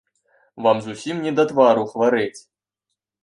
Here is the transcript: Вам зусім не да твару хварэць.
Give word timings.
Вам 0.67 0.79
зусім 0.85 1.19
не 1.27 1.33
да 1.39 1.45
твару 1.51 1.83
хварэць. 1.91 2.41